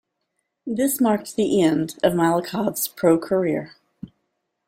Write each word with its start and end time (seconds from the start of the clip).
This 0.65 0.99
marked 0.99 1.35
the 1.35 1.61
end 1.61 1.99
of 2.01 2.13
Malakhov's 2.13 2.87
pro 2.87 3.19
career. 3.19 3.75